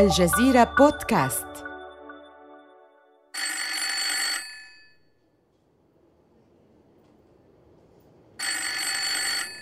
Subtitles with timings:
[0.00, 1.46] الجزيرة بودكاست.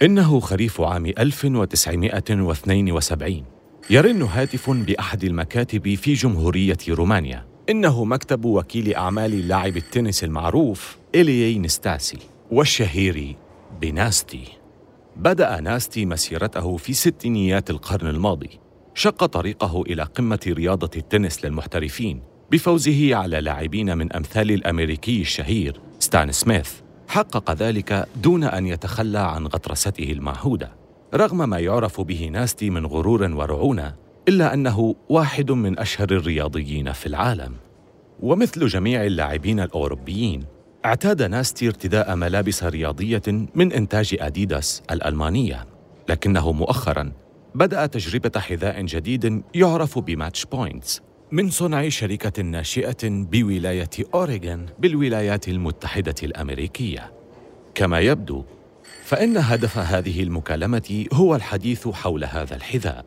[0.02, 3.44] إنه خريف عام 1972
[3.90, 7.46] يرن هاتف بأحد المكاتب في جمهورية رومانيا.
[7.70, 12.18] إنه مكتب وكيل أعمال لاعب التنس المعروف إليي نستاسي
[12.50, 13.36] والشهير
[13.80, 14.44] بناستي.
[15.16, 18.67] بدأ ناستي مسيرته في ستينيات القرن الماضي.
[18.98, 26.32] شق طريقه إلى قمة رياضة التنس للمحترفين بفوزه على لاعبين من أمثال الأمريكي الشهير ستان
[26.32, 26.72] سميث.
[27.08, 30.72] حقق ذلك دون أن يتخلى عن غطرسته المعهودة
[31.14, 33.94] رغم ما يعرف به ناستي من غرور ورعونة
[34.28, 37.52] إلا أنه واحد من أشهر الرياضيين في العالم.
[38.20, 40.44] ومثل جميع اللاعبين الأوروبيين
[40.84, 43.22] اعتاد ناستي ارتداء ملابس رياضية
[43.54, 45.66] من إنتاج أديداس الألمانية
[46.08, 47.12] لكنه مؤخراً
[47.54, 55.48] بدأ تجربة حذاء جديد يعرف ب Match Points من صنع شركة ناشئة بولاية أوريغون بالولايات
[55.48, 57.12] المتحدة الأمريكية.
[57.74, 58.44] كما يبدو
[59.04, 63.04] فإن هدف هذه المكالمة هو الحديث حول هذا الحذاء.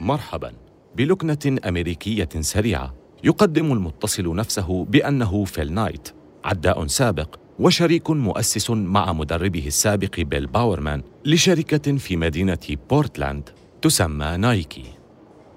[0.00, 0.52] مرحبا.
[0.96, 6.08] بلكنة أمريكية سريعة يقدم المتصل نفسه بأنه فيل نايت
[6.44, 7.43] عداء سابق.
[7.58, 12.58] وشريك مؤسس مع مدربه السابق بيل باورمان لشركة في مدينة
[12.90, 13.50] بورتلاند
[13.82, 14.84] تسمى نايكي.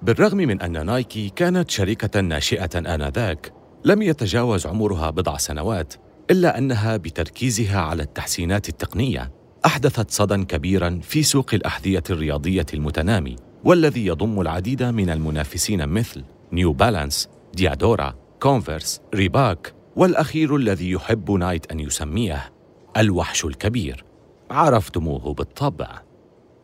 [0.02, 3.54] بالرغم من أن نايكي كانت شركة ناشئة آنذاك
[3.86, 5.94] لم يتجاوز عمرها بضع سنوات
[6.32, 9.32] إلا أنها بتركيزها على التحسينات التقنية
[9.66, 16.74] أحدثت صدى كبيرا في سوق الأحذية الرياضية المتنامي والذي يضم العديد من المنافسين مثل نيو
[16.74, 22.54] بالانس ديادورا كونفرس ريباك والأخير الذي يحب نايت أن يسميه
[22.98, 24.04] الوحش الكبير.
[24.52, 26.02] عرفتموه بالطبع.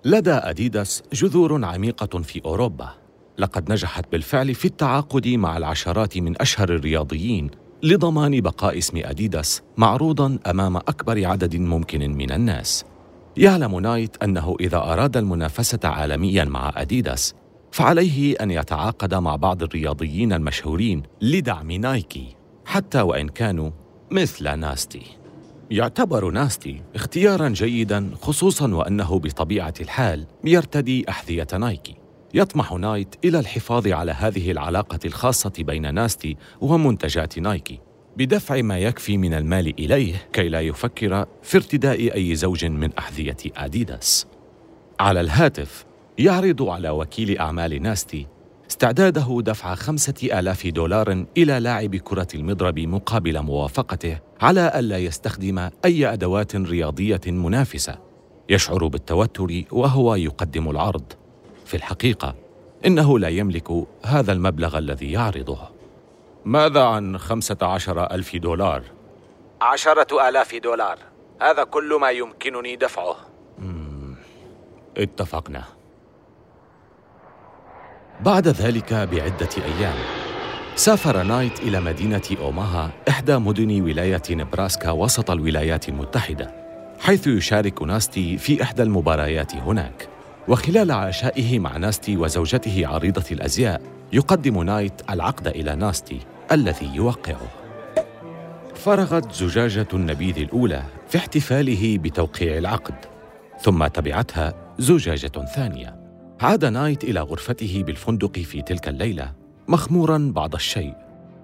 [0.05, 2.89] لدى أديداس جذور عميقة في أوروبا.
[3.37, 7.51] لقد نجحت بالفعل في التعاقد مع العشرات من أشهر الرياضيين
[7.83, 12.85] لضمان بقاء اسم أديداس معروضا أمام أكبر عدد ممكن من الناس.
[13.37, 17.33] يعلم نايت أنه إذا أراد المنافسة عالميا مع أديداس
[17.71, 22.42] فعليه أن يتعاقد مع بعض الرياضيين المشهورين لدعم نايكي.
[22.65, 23.71] حتى وإن كانوا
[24.11, 25.01] مثل ناستي.
[25.71, 31.95] يعتبر ناستي اختيارا جيدا خصوصا وأنه بطبيعة الحال يرتدي أحذية نايكي.
[32.33, 37.79] يطمح نايت إلى الحفاظ على هذه العلاقة الخاصة بين ناستي ومنتجات نايكي
[38.17, 43.37] بدفع ما يكفي من المال إليه كي لا يفكر في ارتداء أي زوج من أحذية
[43.57, 44.27] أديداس.
[44.99, 45.85] على الهاتف
[46.17, 48.27] يعرض على وكيل أعمال ناستي
[48.69, 56.13] استعداده دفع خمسة آلاف دولار إلى لاعب كرة المضرب مقابل موافقته على ألا يستخدم أي
[56.13, 57.99] أدوات رياضية منافسة.
[58.49, 61.13] يشعر بالتوتر وهو يقدم العرض.
[61.65, 62.35] في الحقيقة
[62.85, 65.59] إنه لا يملك هذا المبلغ الذي يعرضه.
[66.45, 68.83] ماذا عن خمسة عشر ألف دولار؟
[69.61, 70.97] عشرة آلاف دولار.
[71.41, 73.15] هذا كل ما يمكنني دفعه.
[74.97, 75.63] اتفقنا.
[78.21, 79.95] بعد ذلك بعدة أيام
[80.75, 86.63] سافر نايت إلى مدينة أوماها إحدى مدن ولاية نبراسكا وسط الولايات المتحدة
[86.99, 90.07] حيث يشارك ناستي في إحدى المباريات هناك.
[90.47, 93.81] وخلال عشائه مع ناستي وزوجته عارضة الأزياء
[94.13, 96.19] يقدم نايت العقد إلى ناستي
[96.51, 97.47] الذي يوقعه.
[98.75, 102.95] فرغت زجاجة النبيذ الأولى في احتفاله بتوقيع العقد
[103.61, 106.02] ثم تبعتها زجاجة ثانية.
[106.43, 109.31] عاد نايت إلى غرفته بالفندق في تلك الليلة
[109.67, 110.93] مخمورا بعض الشيء.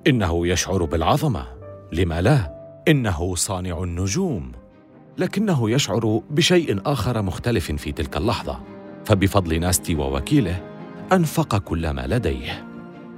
[0.08, 1.48] إنه يشعر بالعظمة.
[1.92, 2.54] لما لا؟
[2.88, 4.52] إنه صانع النجوم.
[5.18, 8.60] لكنه يشعر بشيء آخر مختلف في تلك اللحظة.
[9.06, 10.62] فبفضل ناستي ووكيله
[11.14, 12.66] أنفق كل ما لديه.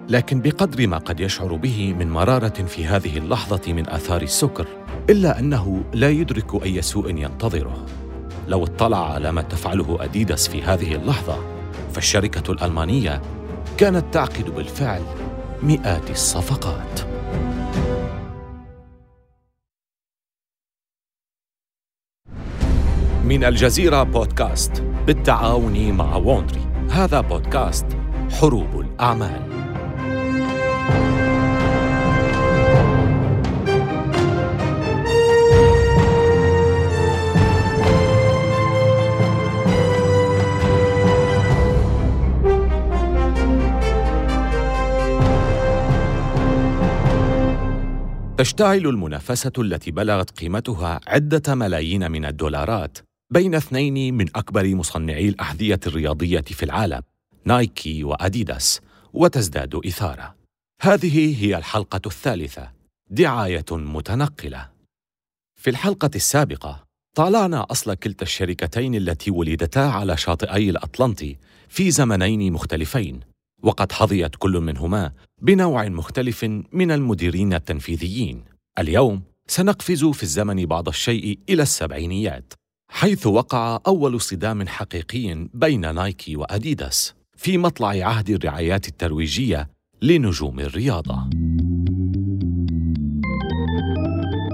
[0.10, 4.68] لكن بقدر ما قد يشعر به من مرارة في هذه اللحظة من آثار السكر
[5.10, 7.86] إلا أنه لا يدرك أي سوء ينتظره.
[8.48, 11.61] لو اطلع على ما تفعله أديداس في هذه اللحظة
[11.92, 13.22] فالشركة الألمانية
[13.78, 15.02] كانت تعقد بالفعل
[15.64, 17.02] مئات الصفقات.
[23.24, 27.86] من الجزيرة بودكاست بالتعاون مع ووندري هذا بودكاست
[28.42, 29.61] حروب الأعمال.
[48.42, 52.98] تشتعل المنافسة التي بلغت قيمتها عدة ملايين من الدولارات
[53.34, 57.02] بين اثنين من أكبر مصنعي الأحذية الرياضية في العالم
[57.46, 58.82] نايكي وأديداس
[59.14, 60.36] وتزداد إثارة
[60.82, 62.72] هذه هي الحلقة الثالثة
[63.10, 64.70] دعاية متنقلة.
[65.60, 66.84] في الحلقة السابقة
[67.16, 71.38] طالعنا أصل كلتا الشركتين التي ولدتا على شاطئي الأطلنطي
[71.70, 73.31] في زمنين مختلفين.
[73.64, 75.12] وقد حظيت كل منهما
[75.42, 76.44] بنوع مختلف
[76.74, 78.44] من المديرين التنفيذيين.
[78.80, 82.54] اليوم سنقفز في الزمن بعض الشيء إلى السبعينيات
[82.92, 89.70] حيث وقع أول صدام حقيقي بين نايكي وأديداس في مطلع عهد الرعايات الترويجية
[90.02, 91.30] لنجوم الرياضة.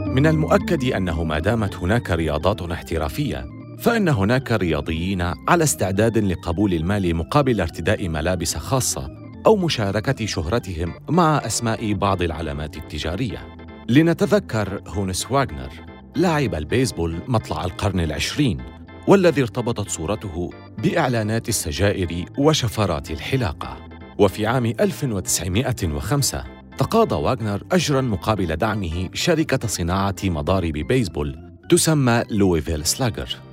[0.07, 7.15] من المؤكد أنه ما دامت هناك رياضات احترافية فإن هناك رياضيين على استعداد لقبول المال
[7.15, 9.09] مقابل ارتداء ملابس خاصة
[9.45, 13.57] أو مشاركة شهرتهم مع أسماء بعض العلامات التجارية.
[13.89, 15.69] لنتذكر هونس واغنر
[16.15, 18.61] لاعب البيسبول مطلع القرن العشرين
[19.07, 23.77] والذي ارتبطت صورته بإعلانات السجائر وشفرات الحلاقة.
[24.19, 26.43] وفي عام 1905
[26.77, 33.46] تقاضى واغنر أجراً مقابل دعمه شركة صناعة مضارب بيسبول تسمى لويفيل سلاجر.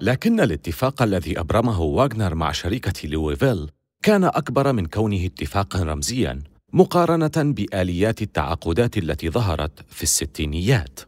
[0.00, 3.70] لكن الاتفاق الذي أبرمه واغنر مع شركة لويفيل
[4.02, 11.00] كان أكبر من كونه اتفاقاً رمزياً مقارنة بآليات التعاقدات التي ظهرت في الستينيات.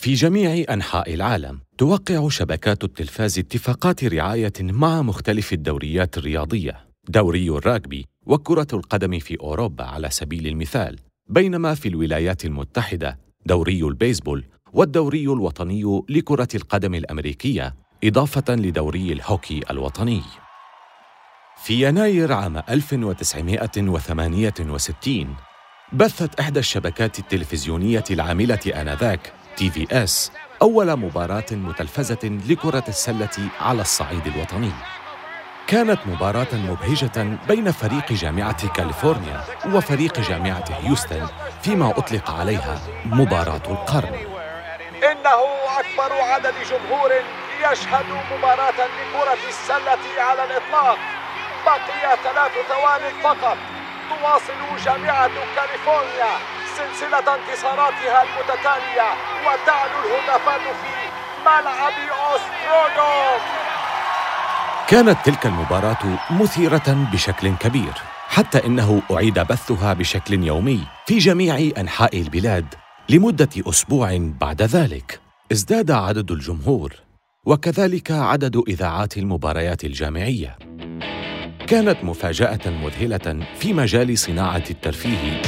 [0.00, 8.06] في جميع أنحاء العالم توقع شبكات التلفاز اتفاقات رعاية مع مختلف الدوريات الرياضية دوري الراجبي
[8.26, 10.98] وكرة القدم في أوروبا على سبيل المثال.
[11.28, 20.22] بينما في الولايات المتحدة دوري البيسبول والدوري الوطني لكرة القدم الأمريكية إضافة لدوري الهوكي الوطني.
[21.56, 25.36] في يناير عام 1968
[25.92, 30.32] بثت إحدى الشبكات التلفزيونية العاملة آنذاك TVS
[30.62, 34.72] أول مباراة متلفزة لكرة السلة على الصعيد الوطني.
[35.66, 41.26] كانت مباراة مبهجة بين فريق جامعة كاليفورنيا وفريق جامعة هيوستن
[41.62, 44.14] فيما أطلق عليها مباراة القرن.
[45.12, 45.40] إنه
[45.80, 47.10] أكبر عدد جمهور
[47.66, 50.98] يشهد مباراة لكرة السلة على الإطلاق.
[51.66, 53.58] بقي ثلاث ثوان فقط.
[54.08, 56.32] تواصل جامعة كاليفورنيا
[56.76, 59.08] سلسلة انتصاراتها المتتالية
[59.44, 60.94] وتعلو الهتافات في
[61.44, 63.40] ملعب أوسترودوم
[64.88, 67.92] كانت تلك المباراة مثيرة بشكل كبير
[68.28, 72.74] حتى إنه أعيد بثها بشكل يومي في جميع أنحاء البلاد
[73.08, 75.20] لمدة أسبوع بعد ذلك.
[75.52, 76.92] ازداد عدد الجمهور.
[77.46, 80.58] وكذلك عدد إذاعات المباريات الجامعية.
[81.66, 85.42] كانت مفاجأة مذهلة في مجال صناعة الترفيه.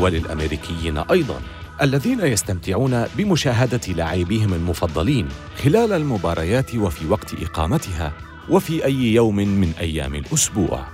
[0.00, 1.40] وللأمريكيين أيضاً
[1.82, 5.28] الذين يستمتعون بمشاهدة لاعبيهم المفضلين
[5.64, 8.12] خلال المباريات وفي وقت إقامتها
[8.50, 10.86] وفي أي يوم من أيام الأسبوع.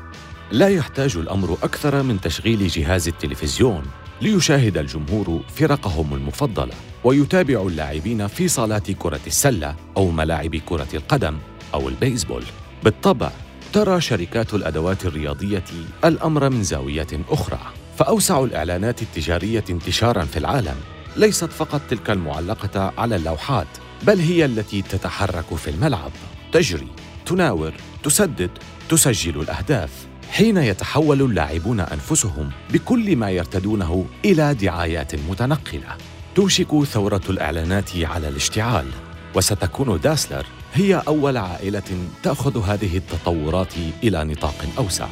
[0.53, 3.83] لا يحتاج الأمر أكثر من تشغيل جهاز التلفزيون.
[4.25, 6.75] ليشاهد الجمهور فرقهم المفضلة
[7.05, 11.39] ويتابع اللاعبين في صالات كرة السلة أو ملاعب كرة القدم
[11.75, 12.43] أو البيسبول.
[12.85, 13.31] بالطبع
[13.73, 15.65] ترى شركات الأدوات الرياضية
[16.05, 17.59] الأمر من زاوية أخرى
[17.99, 20.77] فأوسع الإعلانات التجارية انتشاراً في العالم.
[21.17, 23.69] ليست فقط تلك المعلقة على اللوحات
[24.03, 26.13] بل هي التي تتحرك في الملعب.
[26.53, 26.89] تجري
[27.27, 28.51] تناور تسدد
[28.89, 30.07] تسجل الأهداف.
[30.35, 35.97] حين يتحول اللاعبون أنفسهم بكل ما يرتدونه إلى دعايات متنقلة.
[36.35, 38.87] توشك ثورة الإعلانات على الاشتعال
[39.35, 45.09] وستكون داسلر هي أول عائلة تأخذ هذه التطورات إلى نطاق أوسع.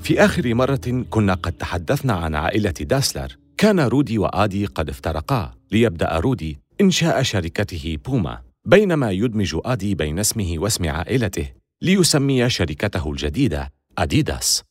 [0.00, 3.36] في آخر مرة كنا قد تحدثنا عن عائلة داسلر.
[3.56, 5.54] كان رودي وآدي قد افترقا.
[5.70, 11.61] ليبدأ رودي إنشاء شركته بوما بينما يدمج آدي بين اسمه واسم عائلته.
[11.82, 14.62] ليسمي شركته الجديدة أديداس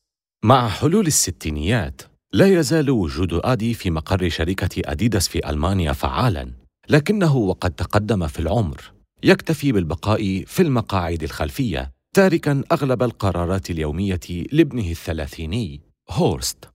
[0.43, 2.01] مع حلول الستينيات
[2.33, 6.51] لا يزال وجود آدي في مقر شركة أديداس في ألمانيا فعالاً
[6.89, 8.93] لكنه وقد تقدم في العمر.
[9.23, 14.19] يكتفي بالبقاء في المقاعد الخلفية تاركا أغلب القرارات اليومية
[14.51, 16.69] لابنه الثلاثيني هورست.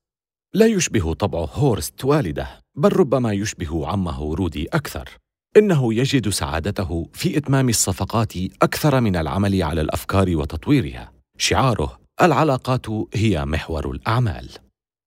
[0.54, 5.10] لا يشبه طبع هورست والده بل ربما يشبه عمه رودي أكثر.
[5.56, 11.12] إنه يجد سعادته في إتمام الصفقات أكثر من العمل على الأفكار وتطويرها.
[11.38, 14.48] شعاره العلاقات هي محور الأعمال.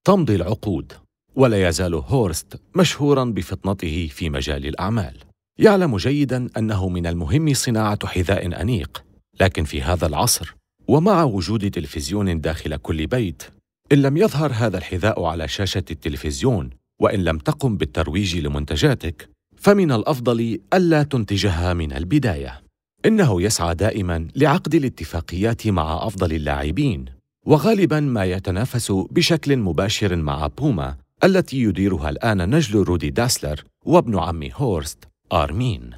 [0.08, 0.94] تمضي العقود.
[1.36, 5.18] ولا يزال هورست مشهورا بفطنته في مجال الأعمال.
[5.60, 9.04] يعلم جيدا أنه من المهم صناعة حذاء أنيق.
[9.42, 10.56] لكن في هذا العصر
[10.88, 13.44] ومع وجود تلفزيون داخل كل بيت
[13.92, 16.70] إن لم يظهر هذا الحذاء على شاشة التلفزيون
[17.02, 19.30] وإن لم تقم بالترويج لمنتجاتك
[19.60, 22.62] فمن الأفضل ألا تنتجها من البداية.
[23.06, 27.06] إنه يسعى دائما لعقد الاتفاقيات مع أفضل اللاعبين
[27.46, 34.50] وغالبا ما يتنافس بشكل مباشر مع بوما التي يديرها الآن نجل رودي داسلر وابن عم
[34.56, 35.90] هورست آرمين.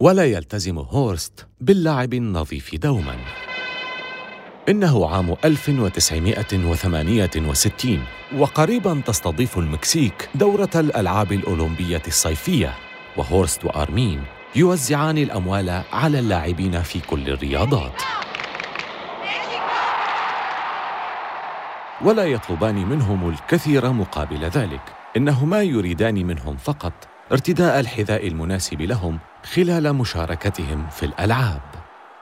[0.00, 3.16] ولا يلتزم هورست باللعب النظيف دوما.
[4.68, 8.04] إنه عام 1968
[8.36, 12.74] وقريبا تستضيف المكسيك دورة الألعاب الأولمبية الصيفية.
[13.16, 14.24] وهورست وآرمين
[14.56, 18.02] يوزعان الأموال على اللاعبين في كل الرياضات.
[22.02, 24.80] ولا يطلبان منهم الكثير مقابل ذلك.
[25.16, 26.92] إنهما يريدان منهم فقط
[27.32, 29.18] ارتداء الحذاء المناسب لهم
[29.54, 31.62] خلال مشاركتهم في الألعاب.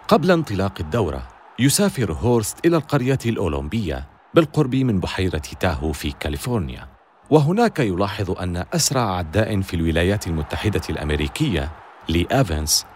[0.09, 6.92] قبل انطلاق الدورة يسافر هورست إلى القرية الأولمبية بالقرب من بحيرة تاهو في كاليفورنيا.
[7.33, 11.73] وهناك يلاحظ أن أسرع عداء في الولايات المتحدة الأمريكية
[12.09, 12.87] لي ايفنس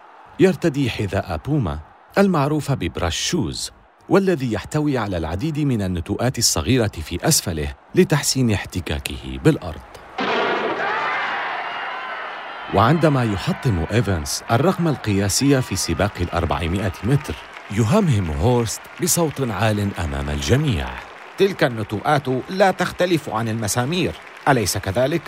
[0.41, 1.79] يرتدي حذاء بوما
[2.19, 3.73] المعروف ب brush shoes
[4.09, 9.81] والذي يحتوي على العديد من النتوءات الصغيرة في أسفله لتحسين احتكاكه بالأرض.
[12.75, 17.35] وعندما يحطم إيفنس الرقم القياسي في سباق الأربعمائة متر
[17.71, 20.87] يهمهم هورست بصوت عال أمام الجميع
[21.39, 24.15] تلك النتوءات لا تختلف عن المسامير.
[24.49, 25.23] أليس كذلك؟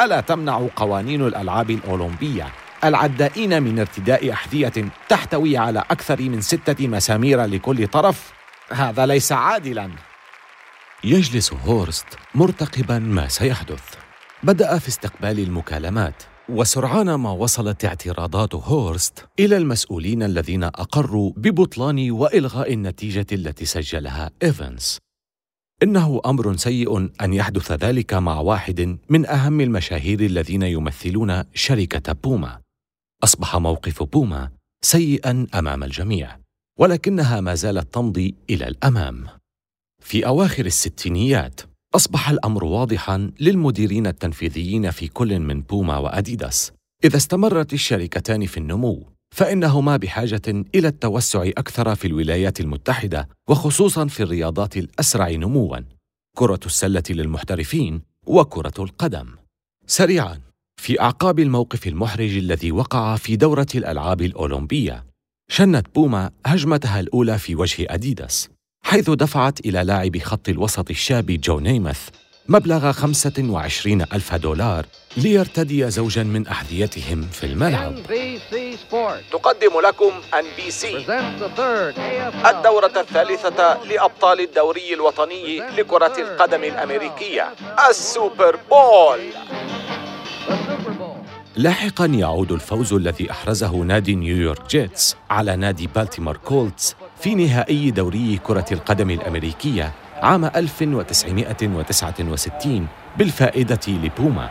[0.00, 2.48] ألا تمنع قوانين الألعاب الأولمبية
[2.84, 4.72] العدائين من ارتداء أحذية
[5.08, 8.32] تحتوي على أكثر من ستة مسامير لكل طرف؟
[8.72, 9.90] هذا ليس عادلا.
[11.04, 13.82] يجلس هورست مرتقبا ما سيحدث.
[14.42, 22.72] بدأ في استقبال المكالمات وسرعان ما وصلت اعتراضات هورست إلى المسؤولين الذين أقروا ببطلان وإلغاء
[22.72, 24.98] النتيجة التي سجلها إيفنس
[25.82, 32.60] إنه أمر سيء أن يحدث ذلك مع واحد من أهم المشاهير الذين يمثلون شركة بوما.
[33.24, 34.50] أصبح موقف بوما
[34.84, 36.38] سيئا أمام الجميع
[36.78, 39.26] ولكنها ما زالت تمضي إلى الأمام.
[40.02, 41.60] في أواخر الستينيات
[41.94, 46.72] أصبح الأمر واضحا للمديرين التنفيذيين في كل من بوما وأديداس
[47.04, 49.06] إذا استمرت الشركتان في النمو.
[49.34, 50.42] فإنهما بحاجة
[50.74, 55.78] إلى التوسع أكثر في الولايات المتحدة وخصوصا في الرياضات الأسرع نموا
[56.36, 59.26] كرة السلة للمحترفين وكرة القدم.
[59.86, 60.40] سريعا
[60.80, 65.04] في أعقاب الموقف المحرج الذي وقع في دورة الألعاب الأولمبية
[65.50, 68.48] شنت بوما هجمتها الأولى في وجه أديداس
[68.84, 72.08] حيث دفعت إلى لاعب خط الوسط الشاب جو نيمث
[72.50, 77.94] مبلغ 25 ألف دولار ليرتدي زوجا من أحذيتهم في الملعب.
[79.32, 80.96] تقدم لكم أن بي سي
[82.50, 87.48] الدورة الثالثة لأبطال الدوري الوطني لكرة القدم الأمريكية.
[87.90, 89.20] السوبر بول.
[91.56, 98.40] لاحقا يعود الفوز الذي أحرزه نادي نيويورك جيتس على نادي بالتيمور كولتس في نهائي دوري
[98.44, 99.92] كرة القدم الأمريكية.
[100.22, 102.86] عام 1969
[103.18, 104.50] بالفائدة لبوما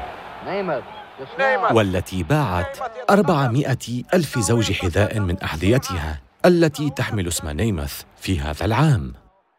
[1.71, 2.77] والتي باعت
[3.09, 3.77] 400
[4.13, 9.13] ألف زوج حذاء من أحذيتها التي تحمل اسم نيمث في هذا العام.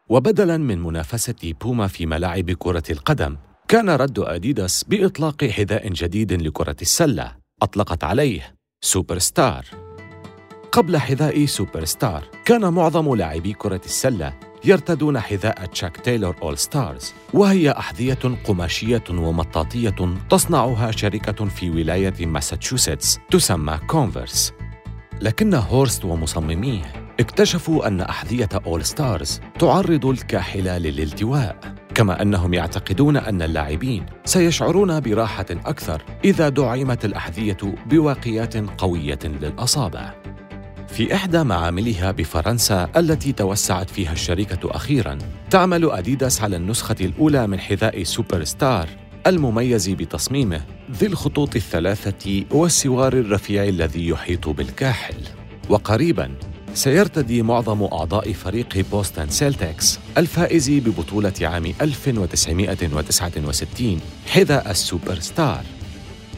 [0.09, 3.37] وبدلا من منافسة بوما في ملاعب كرة القدم
[3.67, 9.65] كان رد أديداس بإطلاق حذاء جديد لكرة السلة أطلقت عليه سوبر ستار
[10.71, 14.33] قبل حذاء سوبر ستار كان معظم لاعبي كرة السلة
[14.65, 23.19] يرتدون حذاء تشاك تايلور أول ستارز وهي أحذية قماشية ومطاطية تصنعها شركة في ولاية ماساتشوستس
[23.31, 24.53] تسمى كونفرس.
[25.21, 31.59] لكن هورست ومصمميه اكتشفوا أن أحذية أول ستارز تعرض الكاحل للالتواء
[31.95, 37.57] كما أنهم يعتقدون أن اللاعبين سيشعرون براحة أكثر إذا دعمت الأحذية
[37.89, 40.13] بواقيات قوية للاصابع
[40.93, 45.17] في إحدى معاملها بفرنسا التي توسعت فيها الشركة أخيرا
[45.49, 48.89] تعمل أديداس على النسخة الأولى من حذاء سوبر ستار
[49.27, 55.15] المميز بتصميمه ذي الخطوط الثلاثة والسوار الرفيع الذي يحيط بالكاحل.
[55.69, 56.31] وقريبا
[56.73, 65.63] سيرتدي معظم أعضاء فريق بوستن سيلتكس الفائز ببطولة عام 1969 حذاء السوبر ستار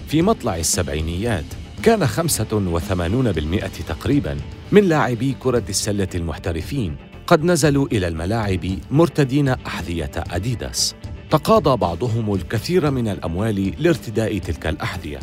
[0.08, 1.46] في مطلع السبعينيات
[1.84, 4.38] كان 85% تقريبا
[4.72, 6.96] من لاعبي كرة السلة المحترفين
[7.28, 10.96] قد نزلوا إلى الملاعب مرتدين أحذية أديداس.
[11.32, 15.20] تقاضى بعضهم الكثير من الأموال لارتداء تلك الأحذية.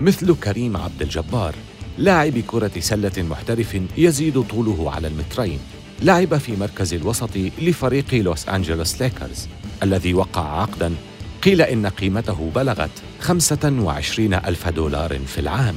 [0.00, 1.54] مثل كريم عبد الجبار
[1.98, 5.58] لاعب كرة سلة محترف يزيد طوله على المترين.
[6.02, 9.48] لعب في مركز الوسط لفريق لوس أنجلوس ليكرز
[9.82, 10.94] الذي وقع عقدا.
[11.42, 15.74] قيل إن قيمته بلغت 25 ألف دولار في العام.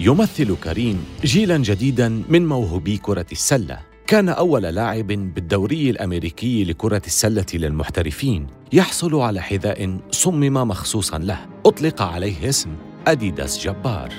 [0.00, 3.78] يمثل كريم جيلا جديدا من موهوبي كرة السلة.
[4.06, 8.46] كان أول لاعب بالدوري الأمريكي لكرة السلة للمحترفين.
[8.72, 11.46] يحصل على حذاء صمم مخصوصا له.
[11.66, 12.70] أطلق عليه اسم
[13.06, 14.12] أديداس جبار.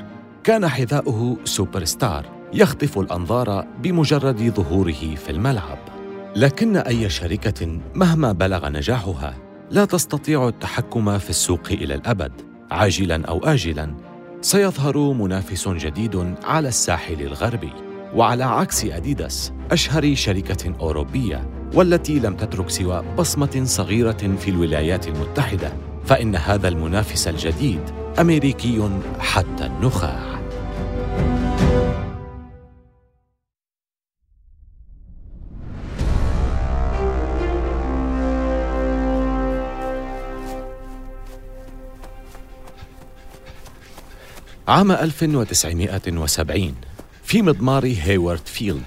[0.44, 5.80] كان حذاؤه سوبر ستار يخطف الأنظار بمجرد ظهوره في الملعب.
[6.36, 9.38] لكن أي شركة مهما بلغ نجاحها
[9.72, 12.32] لا تستطيع التحكم في السوق إلى الأبد.
[12.72, 13.94] عاجلا أو آجلا
[14.46, 17.72] سيظهر منافس جديد على الساحل الغربي
[18.16, 25.74] وعلى عكس أديداس أشهر شركة أوروبية والتي لم تترك سوى بصمة صغيرة في الولايات المتحدة
[26.06, 27.82] فإن هذا المنافس الجديد
[28.20, 30.35] أمريكي حتى النخاع.
[44.68, 46.76] عام 1970
[47.24, 48.84] في مضمار هيوارد فيلد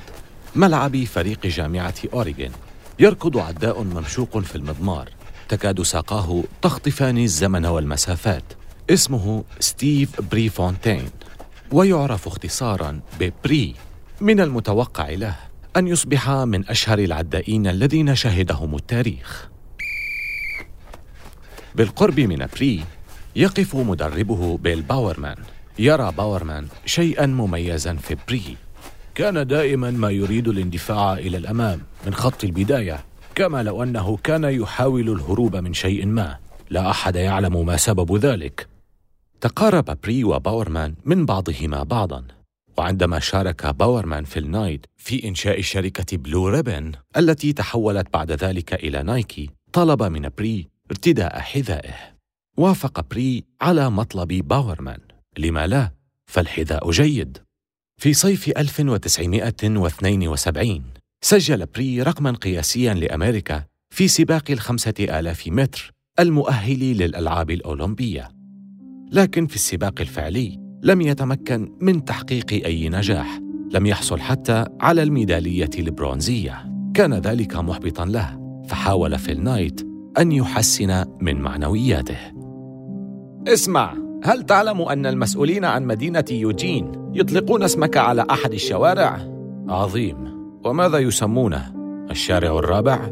[0.57, 2.53] ملعب فريق جامعة أوريغون.
[2.99, 5.09] يركض عداء ممشوق في المضمار.
[5.49, 8.43] تكاد ساقاه تخطفان الزمن والمسافات.
[8.91, 11.11] اسمه ستيف بريفونتين.
[11.73, 13.75] ويعرف اختصارا ببري
[14.21, 15.37] من المتوقع له
[15.77, 19.49] أن يصبح من أشهر العدائين الذين شهدهم التاريخ.
[21.75, 22.85] بالقرب من بري
[23.37, 25.37] يقف مدربه بيل باورمان.
[25.79, 28.57] يرى باورمان شيئا مميزا في بري.
[29.15, 33.05] كان دائما ما يريد الاندفاع إلى الأمام من خط البداية
[33.35, 36.37] كما لو أنه كان يحاول الهروب من شيء ما.
[36.71, 38.69] لا أحد يعلم ما سبب ذلك.
[39.41, 42.25] تقارب بري وباورمان من بعضهما بعضا
[42.77, 49.03] وعندما شارك باورمان فيل نايت في إنشاء شركة بلو ريبن التي تحولت بعد ذلك إلى
[49.03, 51.95] نايكي طلب من بري ارتداء حذائه.
[52.57, 54.99] وافق بري على مطلب باورمان.
[55.39, 55.91] لما لا
[56.27, 57.39] فالحذاء جيد.
[58.01, 60.83] في صيف 1972
[61.21, 68.29] سجل بري رقما قياسيا لأمريكا في سباق الخمسة آلاف متر المؤهل للألعاب الأولمبية.
[69.13, 73.41] لكن في السباق الفعلي لم يتمكن من تحقيق أي نجاح
[73.73, 76.73] لم يحصل حتى على الميدالية البرونزية.
[76.95, 79.87] كان ذلك محبطا له فحاول فيل نايت
[80.19, 82.19] أن يحسن من معنوياته.
[83.47, 84.08] اسمع!
[84.25, 89.19] هل تعلم أن المسؤولين عن مدينة يوجين يطلقون اسمك على أحد الشوارع؟
[89.69, 90.17] عظيم
[90.65, 91.75] وماذا يسمونه؟
[92.11, 93.11] الشارع الرابع؟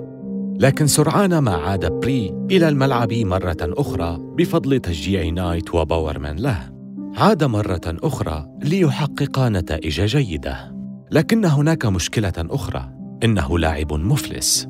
[0.59, 6.73] لكن سرعان ما عاد بري إلى الملعب مرة أخرى بفضل تشجيع نايت وباورمان له
[7.17, 10.77] عاد مرة أخرى ليحقق نتائج جيدة
[11.11, 12.91] لكن هناك مشكلة أخرى
[13.25, 14.69] إنه لاعب مفلس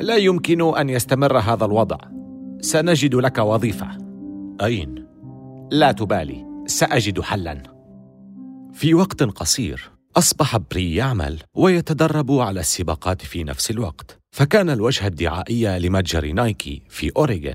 [0.00, 1.98] لا يمكن أن يستمر هذا الوضع
[2.60, 3.88] سنجد لك وظيفة
[4.62, 5.07] أين؟
[5.70, 7.62] لا تبالي سأجد حلاً.
[8.72, 15.78] في وقت قصير أصبح بري يعمل ويتدرب على السباقات في نفس الوقت فكان الوجه الدعائي
[15.78, 17.54] لمتجر نايكي في أوريغون.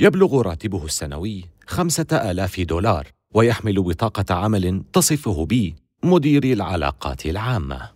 [0.00, 7.90] يبلغ راتبه السنوي خمسة آلاف دولار ويحمل بطاقة عمل تصفه ب مدير العلاقات العامة.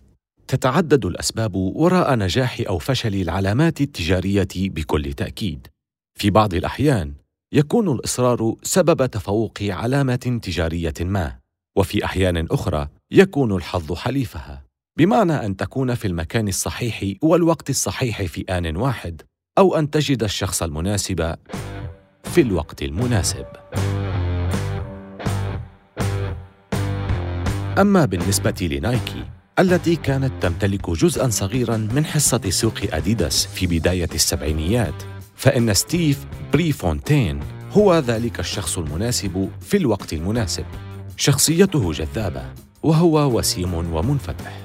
[0.47, 5.67] تتعدد الأسباب وراء نجاح أو فشل العلامات التجارية بكل تأكيد.
[6.19, 7.13] في بعض الأحيان
[7.53, 11.35] يكون الإصرار سبب تفوق علامة تجارية ما
[11.77, 14.63] وفي أحيان أخرى يكون الحظ حليفها
[14.97, 19.21] بمعنى أن تكون في المكان الصحيح والوقت الصحيح في آن واحد
[19.57, 21.35] أو أن تجد الشخص المناسب
[22.23, 23.45] في الوقت المناسب.
[27.77, 29.25] أما بالنسبة لنايكي
[29.59, 37.39] التي كانت تمتلك جزءا صغيرا من حصة سوق أديداس في بداية السبعينيات فإن ستيف بريفونتين
[37.71, 40.65] هو ذلك الشخص المناسب في الوقت المناسب.
[41.17, 42.43] شخصيته جذابة
[42.83, 44.57] وهو وسيم ومنفتح.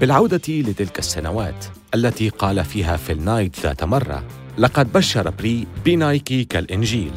[0.00, 4.24] بالعودة لتلك السنوات التي قال فيها فيل نايت ذات مرة
[4.58, 7.12] لقد بشر بري بنايكي كالإنجيل.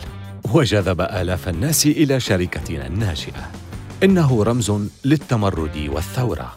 [0.54, 3.52] وجذب آلاف الناس إلى شركتنا الناشئه
[4.04, 4.72] إنه رمز
[5.06, 6.54] للتمرد والثورة.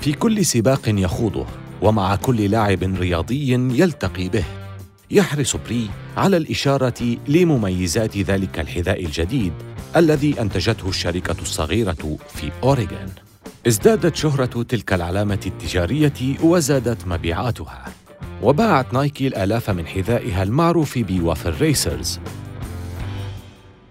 [0.00, 1.46] في كل سباق يخوضه
[1.82, 4.44] ومع كل لاعب رياضي يلتقي به
[5.10, 9.52] يحرص بري على الإشارة لمميزات ذلك الحذاء الجديد
[9.96, 13.12] الذي أنتجته الشركة الصغيرة في أوريغون.
[13.66, 17.84] ازدادت شهرة تلك العلامة التجارية وزادت مبيعاتها.
[18.42, 22.20] وباعت نايكي الآلاف من حذائها المعروف بوافل ريسرز.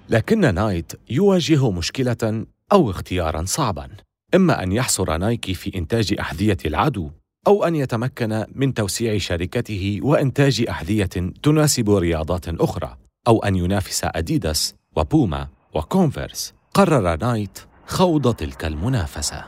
[0.10, 3.88] لكن نايت يواجه مشكلة أو اختيارا صعبا.
[4.36, 7.12] إما أن يحصر نايكي في إنتاج أحذية العدو
[7.48, 11.10] أو أن يتمكن من توسيع شركته وإنتاج احذيه
[11.44, 16.54] تناسب رياضات أخرى أو أن ينافس أديداس وبوما وكونفرس.
[16.74, 19.46] قرر نايت خوض تلك المنافسة.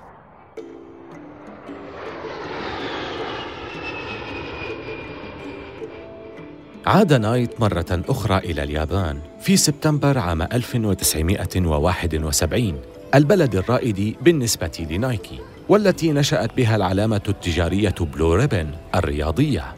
[6.86, 12.82] عاد نايت مرة أخرى إلى اليابان في سبتمبر عام 1971
[13.16, 15.55] البلد الرائد بالنسبة لنايكي.
[15.70, 19.76] والتي نشأت بها العلامة التجارية بلو ريبن الرياضية.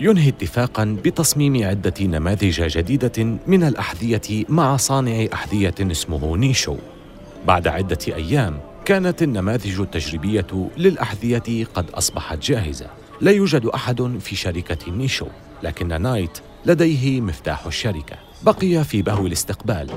[0.00, 6.76] ينهي اتفاقا بتصميم عدة نماذج جديدة من الأحذية مع صانع أحذية اسمه نيشو.
[7.46, 12.86] بعد عدة أيام كانت النماذج التجريبية للأحذية قد أصبحت جاهزة.
[13.20, 15.26] لا يوجد أحد في شركة نيشو
[15.62, 18.16] لكن نايت لديه مفتاح الشركة.
[18.42, 19.90] بقي في بهو الاستقبال.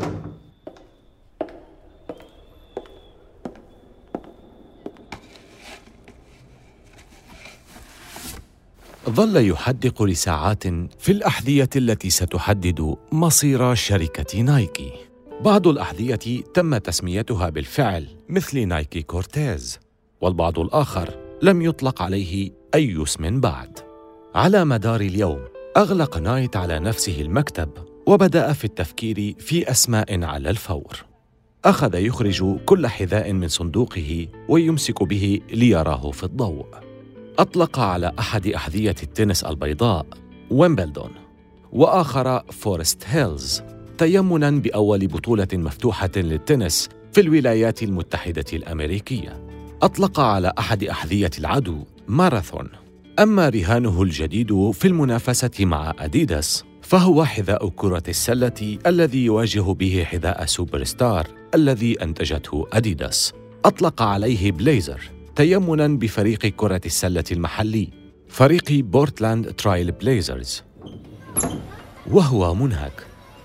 [9.09, 10.63] ظل يحدق لساعات
[10.99, 14.91] في الأحذية التي ستحدد مصير شركة نايكي.
[15.41, 19.79] بعض الأحذية تم تسميتها بالفعل مثل نايكي كورتيز
[20.21, 21.09] والبعض الآخر
[21.41, 23.79] لم يطلق عليه أي اسم بعد.
[24.35, 25.39] على مدار اليوم
[25.77, 27.69] أغلق نايت على نفسه المكتب
[28.05, 31.05] وبدأ في التفكير في أسماء على الفور.
[31.65, 36.88] أخذ يخرج كل حذاء من صندوقه ويمسك به ليراه في الضوء.
[37.39, 40.05] أطلق على أحد أحذية التنس البيضاء
[40.51, 41.11] ويمبلدون.
[41.71, 43.63] وآخر فورست هيلز
[43.97, 49.47] تيمنا بأول بطولة مفتوحة للتنس في الولايات المتحدة الأمريكية.
[49.81, 52.69] أطلق على أحد أحذية العدو ماراثون.
[53.19, 60.45] أما رهانه الجديد في المنافسة مع أديداس فهو حذاء كرة السلة الذي يواجه به حذاء
[60.45, 63.33] سوبر ستار الذي أنتجته أديداس.
[63.65, 65.18] أطلق عليه بليزر.
[65.39, 67.89] تيمنا بفريق كرة السلة المحلي
[68.29, 70.63] فريق بورتلاند ترايل بليزرز.
[72.11, 72.91] وهو منهك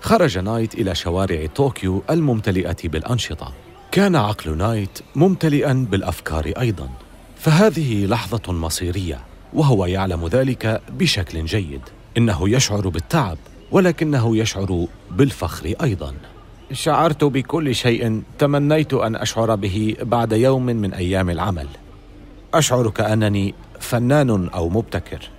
[0.01, 3.53] خرج نايت إلى شوارع طوكيو الممتلئة بالأنشطة.
[3.91, 6.89] كان عقل نايت ممتلئا بالأفكار أيضا.
[7.35, 9.19] فهذه لحظة مصيرية
[9.53, 11.81] وهو يعلم ذلك بشكل جيد.
[12.17, 13.37] إنه يشعر بالتعب
[13.71, 16.13] ولكنه يشعر بالفخر أيضا.
[16.71, 21.67] شعرت بكل شيء تمنيت أن أشعر به بعد يوم من أيام العمل.
[22.55, 25.29] اشعر كانني فنان أو مبتكر.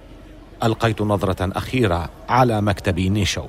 [0.63, 3.47] ألقيت نظرة أخيرة على مكتب نيشو.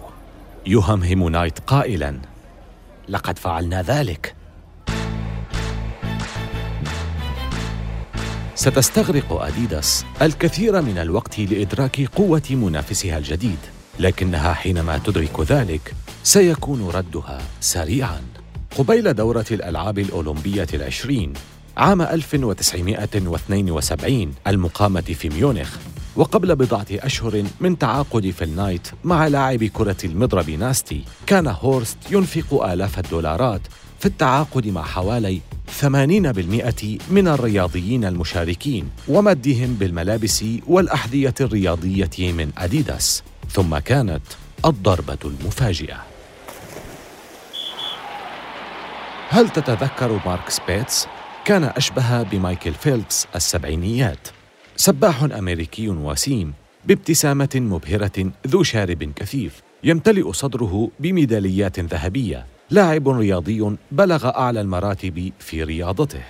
[0.65, 2.19] يهمهم نايت قائلا.
[3.09, 4.35] لقد فعلنا ذلك.
[8.55, 13.59] ستستغرق أديداس الكثير من الوقت لإدراك قوة منافسها الجديد
[13.99, 18.21] لكنها حينما تدرك ذلك سيكون ردها سريعا.
[18.77, 21.33] قبيل دورة الألعاب الأولمبية العشرين
[21.77, 25.77] عام 1972 المقامة في ميونخ.
[26.15, 32.63] وقبل بضعة أشهر من تعاقد فيل نايت مع لاعب كرة المضرب ناستي كان هورست ينفق
[32.63, 33.61] آلاف الدولارات
[33.99, 35.41] في التعاقد مع حوالي
[35.81, 35.85] 80%
[37.09, 43.23] من الرياضيين المشاركين ومدهم بالملابس والأحذية الرياضية من أديداس.
[43.49, 44.23] ثم كانت
[44.65, 46.03] الضربة المفاجئة.
[49.29, 51.07] هل تتذكر مارك سبيتس؟
[51.47, 54.27] كان أشبه بمايكل فيلبس السبعينيات.
[54.75, 56.53] سباح أمريكي وسيم
[56.85, 62.45] بابتسامة مبهرة ذو شارب كثيف يمتلئ صدره بميداليات ذهبية.
[62.69, 66.21] لاعب رياضي بلغ أعلى المراتب في رياضته.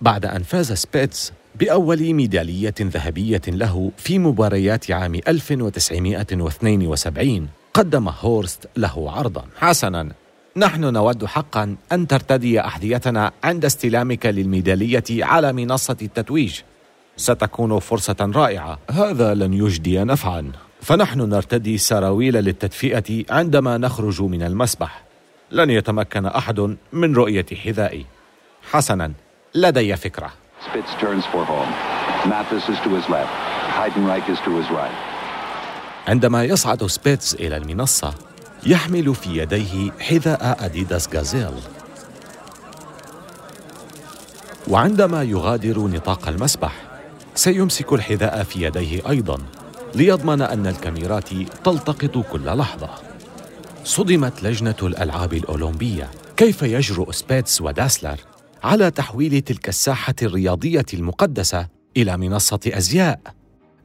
[0.00, 9.10] بعد أن فاز سبيتس بأول ميدالية ذهبية له في مباريات عام 1972 قدم هورست له
[9.10, 9.44] عرضا.
[9.56, 10.12] حسنا.
[10.56, 16.60] نحن نود حقا أن ترتدي أحذيتنا عند استلامك للميدالية على منصة التتويج.
[17.16, 18.78] ستكون فرصة رائعة.
[18.90, 20.52] هذا لن يجدي نفعا.
[20.82, 25.02] فنحن نرتدي سراويل للتدفئة عندما نخرج من المسبح.
[25.50, 28.06] لن يتمكن أحد من رؤية حذائي.
[28.70, 29.12] حسنا
[29.54, 30.32] لدي فكرة.
[36.08, 38.14] عندما يصعد سبيتس إلى المنصة
[38.66, 41.54] يحمل في يديه حذاء أديداس غازيل.
[44.68, 46.74] وعندما يغادر نطاق المسبح
[47.34, 49.38] سيمسك الحذاء في يديه أيضا
[49.94, 51.28] ليضمن أن الكاميرات
[51.64, 52.90] تلتقط كل لحظة.
[53.84, 58.16] صدمت لجنة الألعاب الأولمبية كيف يجرؤ سبيتس وداسلر
[58.62, 63.20] على تحويل تلك الساحة الرياضية المقدسة إلى منصة أزياء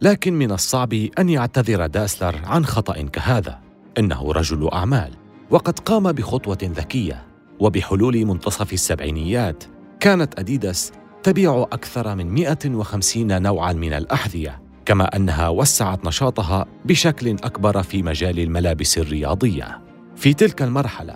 [0.02, 3.67] لكن من الصعب أن يعتذر داسلر عن خطأ كهذا.
[3.98, 5.12] إنه رجل أعمال
[5.50, 7.28] وقد قام بخطوة ذكية
[7.60, 9.64] وبحلول منتصف السبعينيات
[10.00, 10.92] كانت أديداس
[11.24, 18.40] تبيع أكثر من 150 نوعاً من الأحذية كما أنها وسعت نشاطها بشكل أكبر في مجال
[18.40, 19.82] الملابس الرياضية.
[20.16, 21.16] في تلك المرحلة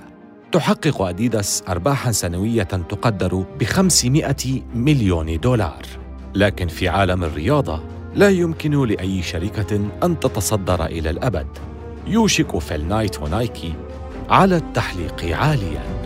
[0.51, 4.35] تحقق أديداس أرباحاً سنوية تقدر ب 500
[4.75, 5.85] مليون دولار.
[6.35, 7.83] لكن في عالم الرياضة
[8.15, 11.70] لا يمكن لأي شركة أن تتصدر إلى الأبد.
[12.07, 13.73] يوشك فيل نايت ونايكي
[14.29, 16.01] على التحليق عالياً.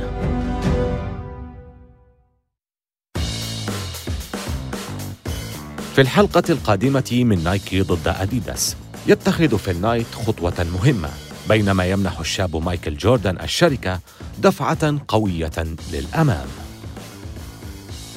[5.96, 8.76] في الحلقة القادمة من نايكي ضد أديداس
[9.08, 11.10] يتخذ فيل نايت خطوة مهمة
[11.50, 14.00] بينما يمنح الشاب مايكل جوردان الشركة
[14.40, 16.48] دفعة قوية للأمام.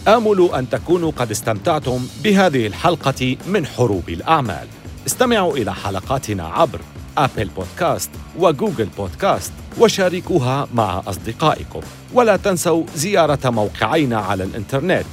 [0.08, 4.68] آمل أن تكونوا قد استمتعتم بهذه الحلقة من حروب الأعمال.
[5.06, 6.80] استمعوا إلى حلقاتنا عبر
[7.18, 11.80] أبل بودكاست وجوجل بودكاست وشاركوها مع أصدقائكم.
[12.14, 15.06] ولا تنسوا زيارة موقعينا على الإنترنت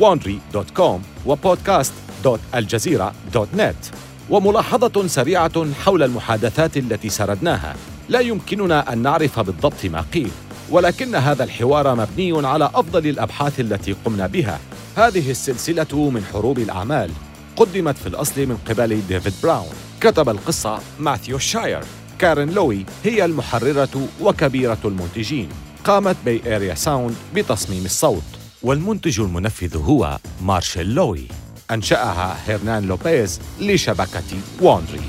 [0.00, 3.94] wandry.com وبودكاست.الجزيرة.net
[4.30, 7.74] وملاحظة سريعة حول المحادثات التي سردناها.
[8.08, 10.30] لا يمكننا أن نعرف بالضبط ما قيل
[10.70, 14.58] ولكن هذا الحوار مبني على أفضل الأبحاث التي قمنا بها.
[14.96, 17.10] هذه السلسلة من حروب الأعمال
[17.56, 19.87] قدمت في الأصل من قبل ديفيد براون.
[20.00, 21.84] كتب القصة ماثيو شاير.
[22.18, 25.48] كارين لوي هي المحررة وكبيرة المنتجين.
[25.84, 28.22] قامت بي اريا ساوند بتصميم الصوت.
[28.62, 31.28] والمنتج المنفذ هو مارشيل لوي.
[31.70, 34.22] أنشأها هيرنان لوبيز لشبكة
[34.62, 35.00] ووندري